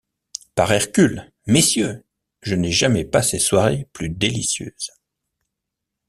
Par 0.55 0.71
Hercule! 0.71 1.31
messieurs! 1.45 2.03
je 2.41 2.55
n’ai 2.55 2.71
jamais 2.71 3.05
passé 3.05 3.37
soirée 3.37 3.87
plus 3.93 4.09
délicieuse. 4.09 4.89